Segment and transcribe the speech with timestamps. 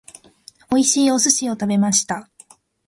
[0.71, 2.27] 美味しいお寿司を食べました。